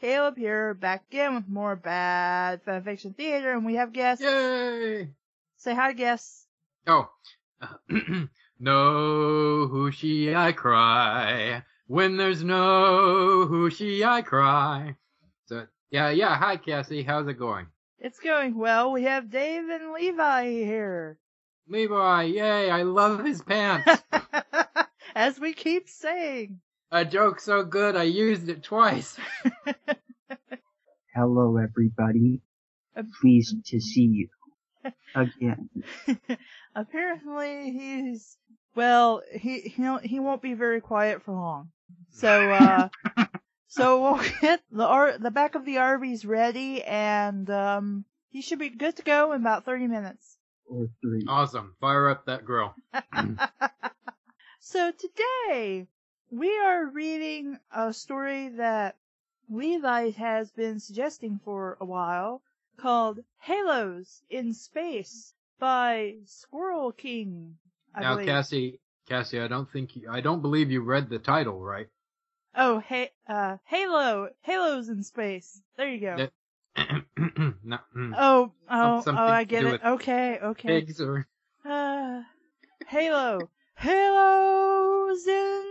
[0.00, 4.22] Caleb here, back again with more bad fanfiction theater, and we have guests.
[4.22, 5.08] Yay!
[5.56, 6.46] Say hi, guests.
[6.86, 7.10] Oh.
[8.60, 11.64] no who she I cry.
[11.86, 14.96] When there's no who she I cry.
[15.46, 17.66] So yeah, yeah, hi Cassie, how's it going?
[17.98, 18.92] It's going well.
[18.92, 21.18] We have Dave and Levi here.
[21.66, 24.02] Levi, yay, I love his pants.
[25.14, 26.60] As we keep saying.
[26.90, 29.18] A joke so good I used it twice.
[31.14, 32.40] Hello, everybody.
[33.20, 34.28] Pleased to see you
[35.14, 35.68] again.
[36.74, 38.38] Apparently he's,
[38.74, 41.68] well, he, he, he won't be very quiet for long.
[42.10, 42.88] So, uh,
[43.66, 48.58] so we'll get the R, the back of the RVs ready and, um, he should
[48.58, 50.38] be good to go in about 30 minutes.
[50.66, 51.24] Or three.
[51.28, 51.74] Awesome.
[51.80, 52.74] Fire up that grill.
[54.60, 55.86] So today
[56.30, 58.96] we are reading a story that
[59.50, 62.42] Levi has been suggesting for a while
[62.76, 67.56] called Halos in Space by Squirrel King.
[67.94, 68.26] I now believe.
[68.28, 71.88] Cassie, Cassie, I don't think you, I don't believe you read the title right.
[72.54, 75.60] Oh, hey, uh, Halo, Halos in Space.
[75.76, 76.16] There you go.
[76.16, 76.32] That-
[77.64, 79.80] no, mm, Oh, oh, oh, I get it.
[79.84, 80.80] Okay, okay.
[80.80, 81.26] pigs or
[81.64, 82.22] Uh,
[82.86, 85.67] Halo, Halos in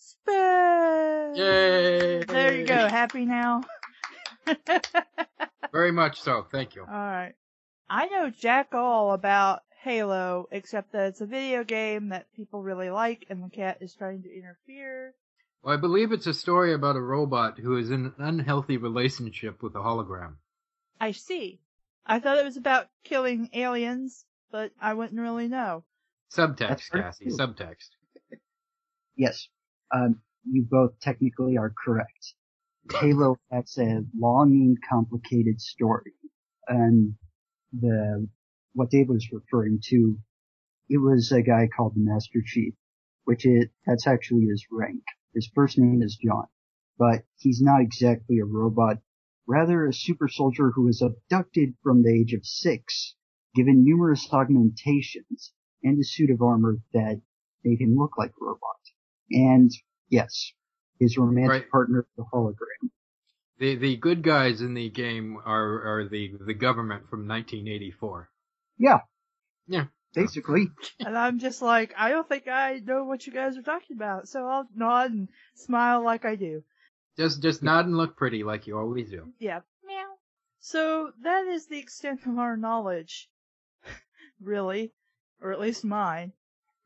[0.00, 1.36] Space.
[1.36, 2.24] Yay!
[2.24, 2.88] There you go.
[2.88, 3.62] Happy now?
[5.72, 6.46] Very much so.
[6.50, 6.82] Thank you.
[6.82, 7.34] Alright.
[7.90, 12.88] I know jack all about Halo, except that it's a video game that people really
[12.88, 15.14] like and the cat is trying to interfere.
[15.62, 19.62] Well, I believe it's a story about a robot who is in an unhealthy relationship
[19.62, 20.36] with a hologram.
[20.98, 21.60] I see.
[22.06, 25.84] I thought it was about killing aliens, but I wouldn't really know.
[26.34, 27.26] Subtext, pretty Cassie.
[27.26, 27.90] Subtext.
[29.14, 29.48] Yes,
[29.92, 32.34] um, you both technically are correct.
[32.92, 36.14] Halo has a long and complicated story,
[36.66, 37.14] and
[37.72, 38.28] the
[38.72, 40.18] what Dave was referring to,
[40.88, 42.74] it was a guy called the Master Chief,
[43.24, 45.02] which is that's actually his rank.
[45.34, 46.46] His first name is John,
[46.98, 48.98] but he's not exactly a robot,
[49.46, 53.14] rather a super soldier who was abducted from the age of six,
[53.54, 55.52] given numerous augmentations
[55.82, 57.20] and a suit of armor that
[57.64, 58.79] made him look like a robot.
[59.30, 59.70] And
[60.08, 60.52] yes,
[60.98, 61.70] his romantic Right.
[61.70, 62.90] partner, the hologram.
[63.58, 68.28] The the good guys in the game are are the the government from 1984.
[68.78, 69.00] Yeah,
[69.66, 69.86] Yeah.
[70.14, 70.68] basically.
[71.00, 74.28] And I'm just like, I don't think I know what you guys are talking about,
[74.28, 76.64] so I'll nod and smile like I do.
[77.18, 79.32] Just just nod and look pretty like you always do.
[79.38, 79.60] Yeah.
[79.86, 80.06] Meow.
[80.60, 83.28] So that is the extent of our knowledge.
[84.40, 84.92] really.
[85.42, 86.32] Or at least mine.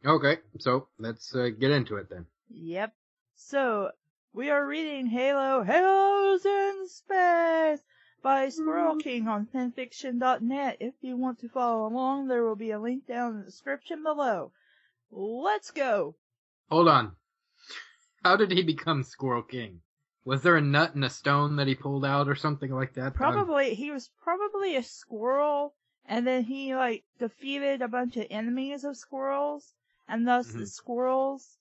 [0.06, 2.26] Okay, so let's uh, get into it then.
[2.50, 2.94] Yep.
[3.34, 3.92] So,
[4.32, 7.80] we are reading Halo, Halos in Space
[8.22, 10.76] by Squirrel King on fanfiction.net.
[10.80, 14.02] If you want to follow along, there will be a link down in the description
[14.02, 14.52] below.
[15.10, 16.16] Let's go!
[16.70, 17.16] Hold on.
[18.24, 19.80] How did he become Squirrel King?
[20.24, 23.14] Was there a nut and a stone that he pulled out or something like that?
[23.14, 25.74] Probably, he was probably a squirrel,
[26.06, 29.74] and then he, like, defeated a bunch of enemies of squirrels,
[30.08, 30.68] and thus the Mhm.
[30.68, 31.58] squirrels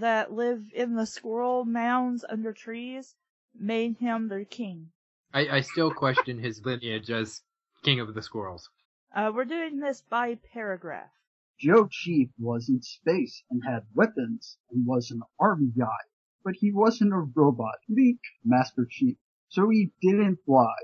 [0.00, 3.14] that live in the squirrel mounds under trees
[3.58, 4.90] made him their king.
[5.32, 7.42] I, I still question his lineage as
[7.82, 8.68] King of the Squirrels.
[9.14, 11.10] Uh, we're doing this by paragraph.
[11.58, 16.04] Joe Chief was in space and had weapons and was an army guy,
[16.44, 19.16] but he wasn't a robot, leak Master Chief,
[19.48, 20.74] so he didn't fly.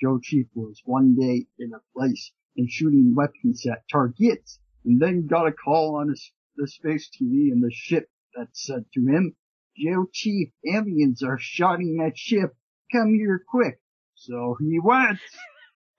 [0.00, 5.26] Joe Chief was one day in a place and shooting weapons at targets, and then
[5.26, 9.36] got a call on his, the space TV and the ship that said to him,
[9.76, 12.54] Joe Chief, aliens are shooting at ship,
[12.92, 13.80] come here quick.
[14.14, 15.18] So he went.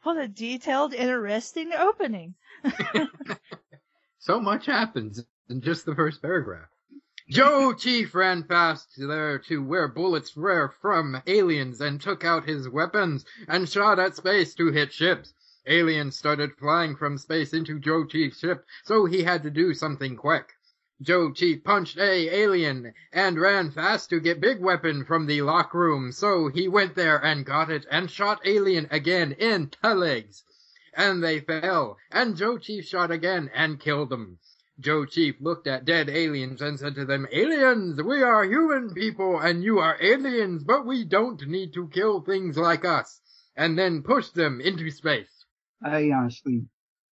[0.04, 2.36] What a detailed, interesting opening.
[4.26, 6.68] So much happens in just the first paragraph.
[7.30, 12.68] Joe Chief ran fast there to where bullets were from aliens and took out his
[12.68, 15.36] weapons and shot at space to hit ships.
[15.68, 20.16] Aliens started flying from space into Joe Chief's ship, so he had to do something
[20.16, 20.55] quick.
[21.01, 25.74] Joe Chief punched a alien and ran fast to get big weapon from the lock
[25.74, 26.13] room.
[26.13, 30.45] So he went there and got it and shot alien again in the legs.
[30.95, 31.97] And they fell.
[32.12, 34.39] And Joe Chief shot again and killed them.
[34.80, 39.39] Joe Chief looked at dead aliens and said to them, Aliens, we are human people
[39.39, 43.19] and you are aliens, but we don't need to kill things like us.
[43.57, 45.45] And then pushed them into space.
[45.83, 46.65] I honestly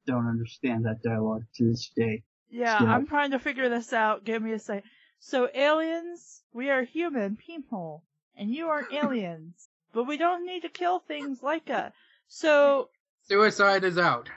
[0.08, 2.24] don't understand that dialogue to this day.
[2.54, 2.94] Yeah, Yeah.
[2.94, 4.24] I'm trying to figure this out.
[4.24, 4.84] Give me a second.
[5.20, 8.04] So aliens, we are human people,
[8.38, 11.92] and you are aliens, but we don't need to kill things like us.
[12.28, 12.90] So,
[13.28, 14.30] Suicide is out.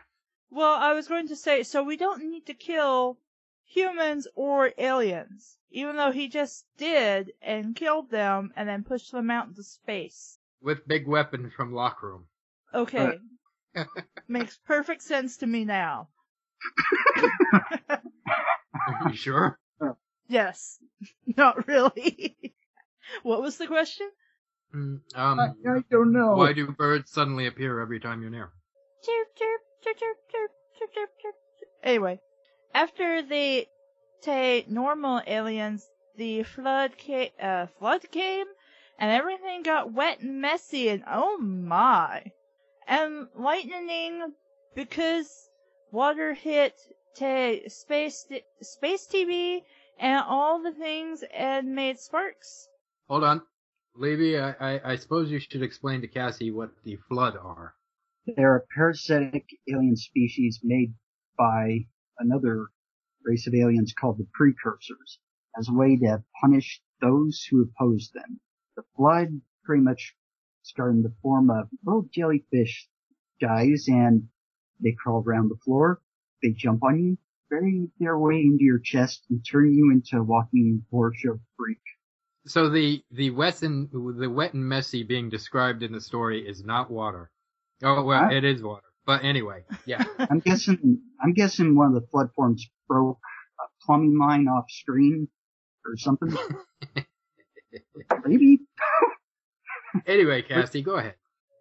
[0.50, 3.18] well, I was going to say, so we don't need to kill
[3.64, 9.30] humans or aliens, even though he just did and killed them and then pushed them
[9.30, 10.38] out into space.
[10.62, 12.26] With big weapon from lock room.
[12.72, 13.18] Okay.
[14.28, 16.08] Makes perfect sense to me now.
[17.90, 19.58] Are you sure?
[20.28, 20.78] Yes.
[21.36, 22.36] Not really.
[23.22, 24.08] what was the question?
[24.74, 26.34] Mm, Um, I, I don't know.
[26.34, 28.50] why do birds suddenly appear every time you're near?
[29.04, 31.34] Chirp, chirp, chirp, chirp, chirp, chirp, chirp, chirp.
[31.84, 32.18] Anyway,
[32.74, 33.66] after the
[34.22, 35.86] te normal aliens,
[36.16, 38.46] the flood came, uh, flood came,
[38.98, 42.24] and everything got wet and messy, and oh my.
[42.88, 44.32] And lightning,
[44.74, 45.48] because
[45.90, 46.74] water hit
[47.14, 48.26] te space,
[48.60, 49.62] space TV,
[49.98, 52.68] and all the things, and made sparks.
[53.08, 53.42] Hold on.
[53.94, 57.74] Levi, I, I, I suppose you should explain to Cassie what the flood are.
[58.26, 60.92] They're a parasitic alien species made
[61.38, 61.86] by
[62.18, 62.66] another
[63.24, 65.18] race of aliens called the Precursors
[65.58, 68.40] as a way to punish those who oppose them.
[68.76, 70.14] The flood pretty much
[70.62, 72.88] started in the form of little jellyfish
[73.40, 74.28] guys and
[74.80, 76.00] they crawl around the floor,
[76.42, 77.18] they jump on you,
[77.50, 81.78] bury their way into your chest and turn you into a walking horror show freak.
[82.46, 86.64] So the, the wet and, the wet and messy being described in the story is
[86.64, 87.30] not water.
[87.82, 88.30] Oh, well, Huh?
[88.34, 88.82] it is water.
[89.04, 90.04] But anyway, yeah.
[90.30, 93.18] I'm guessing, I'm guessing one of the flood forms broke
[93.60, 95.28] a plumbing line off screen
[95.84, 96.36] or something.
[98.24, 98.60] Maybe.
[100.06, 101.14] anyway, Cassie, go ahead.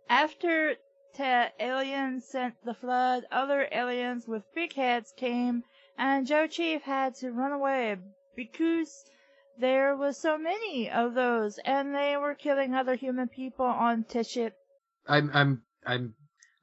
[0.09, 0.75] After
[1.19, 5.63] aliens sent the flood, other aliens with big heads came,
[5.97, 7.97] and Joe Chief had to run away
[8.35, 9.05] because
[9.57, 14.23] there was so many of those, and they were killing other human people on the
[14.23, 14.53] ship.
[15.07, 16.15] I'm, I'm, I'm,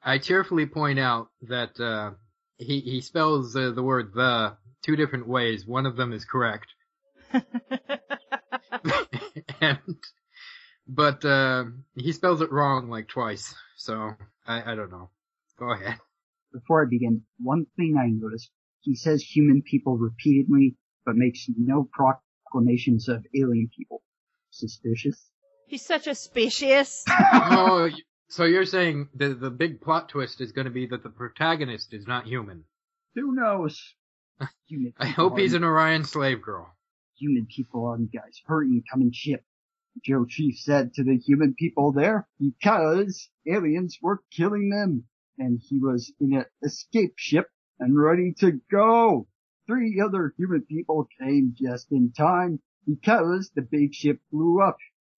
[0.03, 2.11] I cheerfully point out that, uh,
[2.57, 5.65] he, he spells uh, the word the two different ways.
[5.65, 6.67] One of them is correct.
[9.61, 9.79] and,
[10.87, 11.65] but, uh,
[11.95, 13.55] he spells it wrong like twice.
[13.75, 14.13] So,
[14.45, 15.09] I, I don't know.
[15.57, 15.97] Go ahead.
[16.51, 18.51] Before I begin, one thing I noticed,
[18.81, 20.75] he says human people repeatedly,
[21.05, 24.01] but makes no proclamations of alien people.
[24.51, 25.29] Suspicious?
[25.67, 27.03] He's such a specious.
[27.33, 27.89] oh,
[28.29, 31.93] so you're saying the, the big plot twist is going to be that the protagonist
[31.93, 32.65] is not human.
[33.15, 33.79] Who knows?
[34.67, 36.67] Human I hope he's an Orion slave girl.
[37.17, 39.43] human people on you guys hurting coming ship.
[40.03, 45.05] Joe Chief said to the human people there because aliens were killing them
[45.37, 47.49] and he was in an escape ship
[47.79, 49.27] and ready to go.
[49.67, 54.77] Three other human people came just in time because the big ship blew up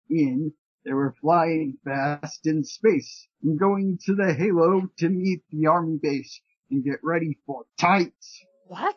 [0.10, 0.54] in
[0.86, 5.98] they were flying fast in space and going to the Halo to meet the army
[6.00, 6.40] base
[6.70, 8.46] and get ready for tights.
[8.68, 8.96] what?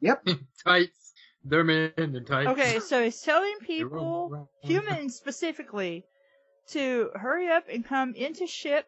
[0.00, 0.26] Yep.
[0.64, 1.05] Tights.
[1.48, 2.50] They're men in tights.
[2.50, 6.04] Okay, so he's telling people, humans specifically,
[6.68, 8.86] to hurry up and come into ship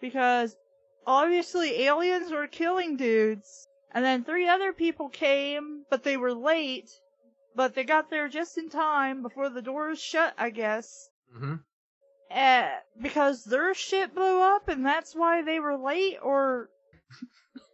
[0.00, 0.56] because
[1.06, 3.66] obviously aliens were killing dudes.
[3.92, 6.90] And then three other people came, but they were late.
[7.54, 11.10] But they got there just in time before the doors shut, I guess.
[11.32, 11.56] hmm
[12.30, 16.70] Uh, because their ship blew up and that's why they were late, or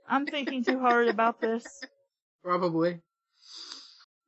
[0.09, 1.85] I'm thinking too hard about this.
[2.45, 3.01] Probably.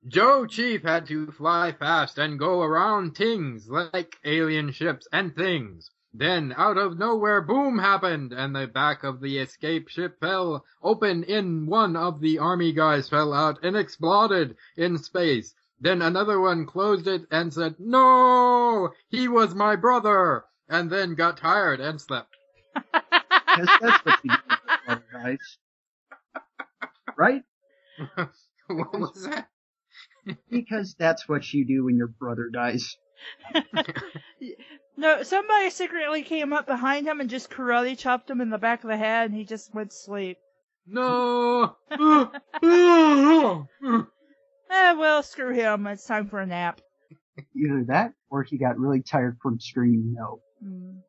[0.09, 5.91] Joe Chief had to fly fast and go around things like alien ships and things.
[6.15, 11.25] Then, out of nowhere, boom happened, and the back of the escape ship fell open
[11.25, 15.55] in one of the army guys fell out and exploded in space.
[15.81, 18.93] Then another one closed it and said, No!
[19.09, 20.45] He was my brother!
[20.69, 22.37] And then got tired and slept.
[22.75, 24.57] Because that's what you do
[24.89, 25.59] with guys.
[27.17, 27.43] Right?
[28.69, 29.49] what was that?
[30.51, 32.97] Because that's what you do when your brother dies.
[34.99, 38.83] No, somebody secretly came up behind him and just karate chopped him in the back
[38.83, 40.39] of the head, and he just went to sleep.
[40.87, 41.77] No!
[44.69, 45.87] Eh, well, well, screw him.
[45.87, 46.81] It's time for a nap.
[47.55, 50.41] Either that, or he got really tired from screaming no.
[50.65, 51.03] Mm.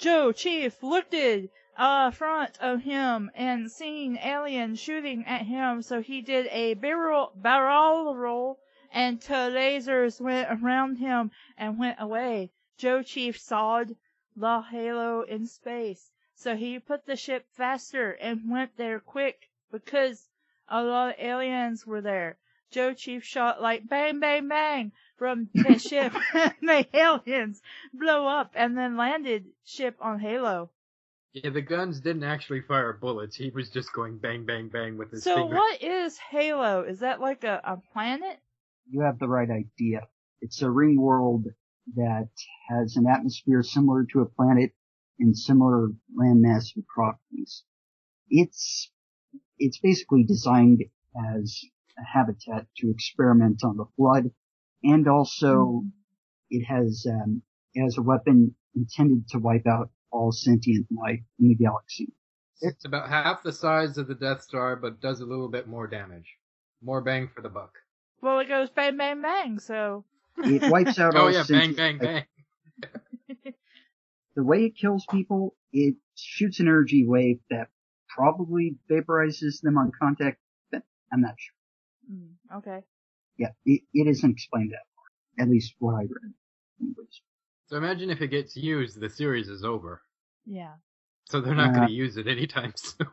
[0.00, 6.02] Joe Chief looked in uh, front of him and seen aliens shooting at him, so
[6.02, 8.58] he did a barrel barrel roll
[8.92, 12.50] and two lasers went around him and went away.
[12.76, 13.96] Joe Chief sawed
[14.36, 20.28] the halo in space, so he put the ship faster and went there quick because
[20.68, 22.36] a lot of aliens were there.
[22.70, 27.62] Joe Chief shot like bang bang bang from the ship and the aliens
[27.94, 30.70] blow up and then landed ship on Halo.
[31.32, 33.36] Yeah, the guns didn't actually fire bullets.
[33.36, 35.54] He was just going bang, bang, bang with his So finger.
[35.56, 36.82] what is Halo?
[36.82, 38.38] Is that like a, a planet?
[38.90, 40.02] You have the right idea.
[40.42, 41.46] It's a ring world
[41.96, 42.28] that
[42.68, 44.72] has an atmosphere similar to a planet
[45.18, 47.64] and similar landmass properties.
[48.28, 48.90] It's,
[49.58, 50.82] it's basically designed
[51.38, 51.60] as
[51.98, 54.30] a habitat to experiment on the flood
[54.82, 55.84] and also
[56.50, 57.42] it has, um,
[57.74, 62.12] it has a weapon intended to wipe out all sentient life in the galaxy.
[62.60, 65.86] It's about half the size of the Death Star, but does a little bit more
[65.88, 66.36] damage.
[66.82, 67.72] More bang for the buck.
[68.20, 69.58] Well, it goes bang bang bang.
[69.58, 70.04] So
[70.38, 72.24] It wipes out Oh all yeah, bang, sentient bang, life.
[72.82, 73.44] bang.
[74.36, 77.68] the way it kills people, it shoots an energy wave that
[78.08, 80.38] probably vaporizes them on contact,
[80.70, 82.16] but I'm not sure.
[82.16, 82.82] mm, okay.
[83.38, 85.44] Yeah, it, it isn't explained that far.
[85.44, 86.34] At least what I read.
[86.80, 87.22] Anyways.
[87.72, 90.02] So imagine if it gets used, the series is over.
[90.44, 90.74] Yeah.
[91.30, 93.06] So they're not Uh, going to use it anytime soon.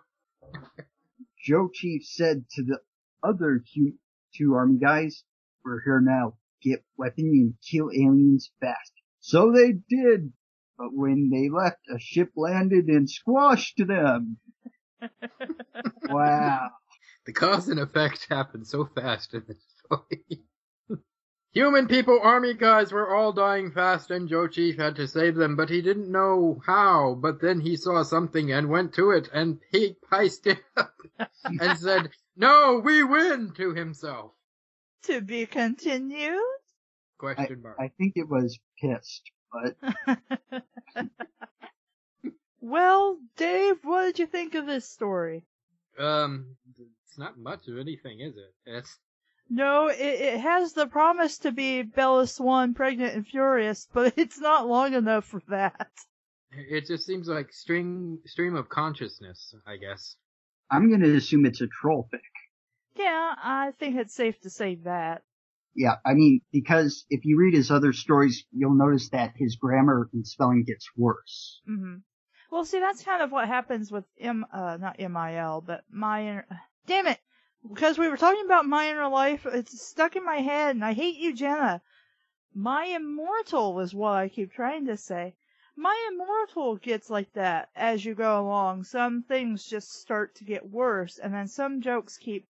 [1.41, 2.79] Joe Chief said to the
[3.23, 3.93] other two,
[4.35, 5.23] two army guys,
[5.63, 6.33] we're here now.
[6.61, 8.91] Get weapon and kill aliens fast.
[9.21, 10.33] So they did.
[10.77, 14.39] But when they left, a ship landed and squashed them.
[16.09, 16.67] Wow.
[17.25, 20.25] The cause and effect happened so fast in this story.
[21.51, 25.55] Human people, army guys were all dying fast and Joe Chief had to save them,
[25.55, 27.15] but he didn't know how.
[27.19, 30.93] But then he saw something and went to it and he piced it up
[31.43, 34.31] and said, no, we win to himself.
[35.03, 36.39] to be continued.
[37.17, 37.77] Question mark.
[37.79, 39.75] I think it was pissed, but
[42.61, 45.45] well, Dave, what did you think of this story?
[45.97, 46.55] Um,
[47.03, 48.53] it's not much of anything, is it?
[48.65, 48.97] It's,
[49.49, 54.39] No, it, it has the promise to be Bella Swan pregnant and furious, but it's
[54.39, 55.89] not long enough for that.
[56.51, 60.15] it just seems like stream, stream of consciousness, I guess.
[60.71, 62.19] I'm gonna assume it's a troll fic.
[62.95, 65.23] Yeah, I think it's safe to say that.
[65.75, 70.09] Yeah, I mean, because if you read his other stories, you'll notice that his grammar
[70.13, 71.61] and spelling gets worse.
[71.69, 71.97] Mm-hmm.
[72.51, 76.47] Well, see, that's kind of what happens with M, uh, not M-I-L, but my inner,
[76.87, 77.19] damn it!
[77.67, 80.93] Because we were talking about my inner life, it's stuck in my head, and I
[80.93, 81.81] hate you, Jenna.
[82.53, 85.35] My immortal was what I keep trying to say.
[85.75, 88.83] My immortal gets like that as you go along.
[88.83, 92.47] Some things just start to get worse, and then some jokes keep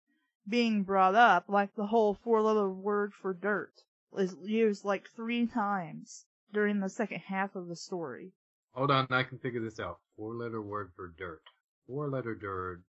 [0.49, 3.73] being brought up, like the whole four-letter word for dirt
[4.17, 8.33] is used like three times during the second half of the story.
[8.73, 9.99] Hold on, I can figure this out.
[10.17, 11.43] Four letter word for dirt.
[11.87, 12.83] Four letter dirt.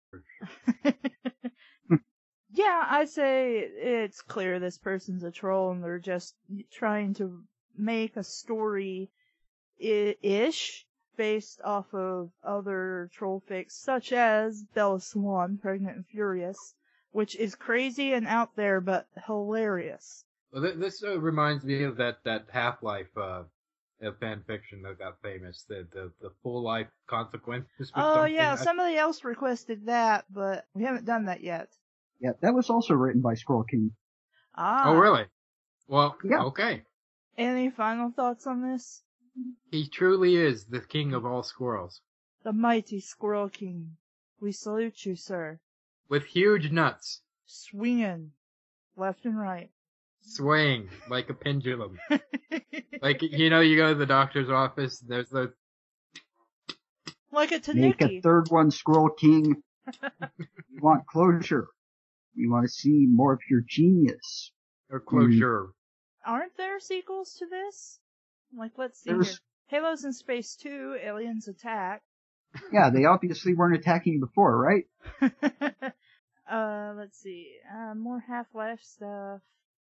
[2.58, 6.34] yeah, I'd say it's clear this person's a troll and they're just
[6.72, 7.44] trying to
[7.76, 9.10] make a story
[9.78, 10.84] ish
[11.16, 16.74] based off of other troll fics such as Bella Swan, Pregnant and Furious,
[17.12, 20.24] which is crazy and out there but hilarious.
[20.52, 23.44] Well, this uh, reminds me of that that Half Life uh,
[24.18, 25.64] fan fiction that got famous.
[25.68, 27.92] The the the full life consequences.
[27.94, 31.68] Oh yeah, somebody else requested that, but we haven't done that yet.
[32.20, 33.92] Yeah, that was also written by Squirrel King.
[34.56, 34.84] Ah.
[34.88, 35.24] Oh really?
[35.86, 36.42] Well, Yeah.
[36.44, 36.82] okay.
[37.36, 39.02] Any final thoughts on this?
[39.70, 42.00] He truly is the king of all squirrels,
[42.42, 43.96] The mighty Squirrel King.
[44.40, 45.60] We salute you, sir.
[46.08, 48.32] with huge nuts, Swinging
[48.96, 49.70] left and right.
[50.22, 51.98] swaying like a pendulum.
[53.00, 55.00] like you know, you go to the doctor's office.
[55.00, 55.50] And there's those.
[57.32, 59.62] like a Make a third one, Squirrel King.
[60.02, 61.68] you want closure.
[62.38, 64.52] You want to see more of your genius.
[64.90, 65.70] Or closure.
[66.24, 67.98] Aren't there sequels to this?
[68.56, 69.38] Like, let's see There's- here.
[69.66, 72.02] Halos in Space 2, Aliens Attack.
[72.72, 74.84] Yeah, they obviously weren't attacking before, right?
[76.50, 77.52] uh, let's see.
[77.70, 79.42] Uh, more Half-Life stuff.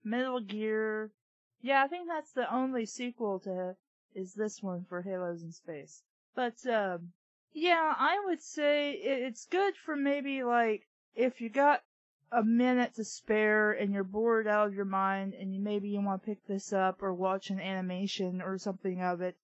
[0.03, 1.13] Metal Gear.
[1.61, 3.77] Yeah, I think that's the only sequel to,
[4.15, 6.03] is this one for Halos in Space.
[6.35, 7.13] But, um,
[7.53, 11.83] yeah, I would say it's good for maybe like, if you got
[12.31, 16.01] a minute to spare and you're bored out of your mind and you, maybe you
[16.01, 19.37] want to pick this up or watch an animation or something of it.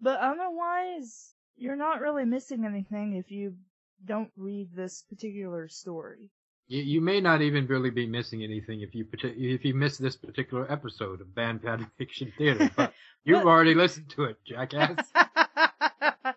[0.00, 3.56] But otherwise, you're not really missing anything if you
[4.04, 6.30] don't read this particular story.
[6.66, 10.16] You, you may not even really be missing anything if you if you miss this
[10.16, 12.92] particular episode of Band Pad Fiction Theater, but
[13.24, 15.06] you've already listened to it, jackass.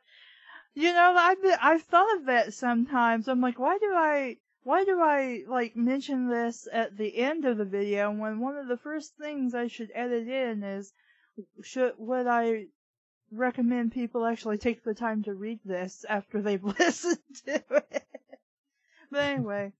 [0.75, 3.27] you know, I've been, I've thought of that sometimes.
[3.27, 4.38] I'm like, why do I,
[4.68, 8.68] why do I like mention this at the end of the video when one of
[8.68, 10.92] the first things I should edit in is,
[11.64, 12.66] should would I
[13.32, 18.04] recommend people actually take the time to read this after they've listened to it?
[19.10, 19.72] but anyway,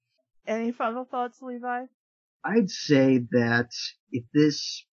[0.48, 1.88] any final thoughts, Levi?
[2.46, 3.72] I'd say that
[4.14, 4.86] if this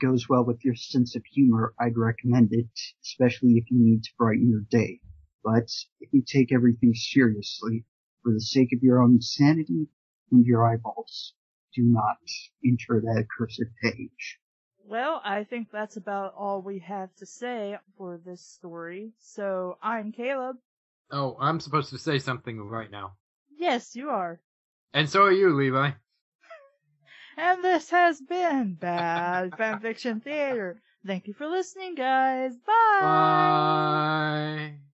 [0.00, 2.70] goes well with your sense of humor, I'd recommend it,
[3.02, 5.00] especially if you need to brighten your day.
[5.42, 7.84] But if you take everything seriously,
[8.22, 9.88] for the sake of your own sanity
[10.30, 11.34] and your eyeballs,
[11.74, 12.18] do not
[12.64, 14.38] enter that accursed page.
[14.84, 19.12] Well, I think that's about all we have to say for this story.
[19.18, 20.56] So I'm Caleb.
[21.12, 23.12] oh, I'm supposed to say something right now.
[23.56, 24.40] Yes, you are.
[24.92, 25.90] And so are you, Levi.
[27.36, 30.82] And this has been Bad Fanfiction Theater.
[31.06, 32.54] Thank you for listening, guys.
[32.66, 33.00] Bye.
[33.00, 34.89] Bye.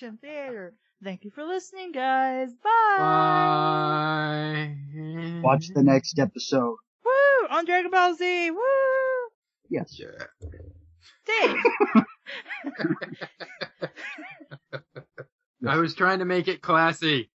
[0.00, 0.74] Bad Fanfiction Theater.
[1.02, 2.52] Thank you for listening, guys.
[2.62, 2.98] Bye.
[4.94, 5.40] Bye.
[5.42, 6.76] Watch the next episode.
[7.04, 7.46] Woo!
[7.50, 8.50] On Dragon Ball Z.
[8.50, 8.58] Woo!
[9.70, 9.98] Yes.
[9.98, 10.26] Yeah.
[11.26, 11.56] Dave.
[15.66, 17.30] I was trying to make it classy.